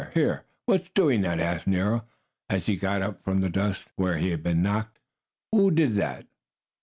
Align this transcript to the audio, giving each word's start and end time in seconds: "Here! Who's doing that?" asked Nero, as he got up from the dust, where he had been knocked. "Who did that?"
"Here! 0.15 0.41
Who's 0.65 0.81
doing 0.95 1.21
that?" 1.21 1.39
asked 1.39 1.67
Nero, 1.67 2.05
as 2.49 2.65
he 2.65 2.75
got 2.75 3.03
up 3.03 3.23
from 3.23 3.39
the 3.41 3.49
dust, 3.51 3.85
where 3.97 4.17
he 4.17 4.31
had 4.31 4.41
been 4.41 4.63
knocked. 4.63 4.97
"Who 5.51 5.69
did 5.69 5.93
that?" 5.93 6.25